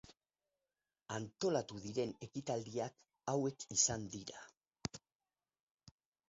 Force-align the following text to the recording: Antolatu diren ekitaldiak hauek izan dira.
Antolatu 1.17 1.77
diren 1.83 2.13
ekitaldiak 2.27 2.97
hauek 3.35 3.67
izan 3.77 4.09
dira. 4.15 4.43